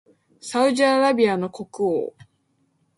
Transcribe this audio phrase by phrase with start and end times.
[0.41, 2.13] サウジアラビアの国王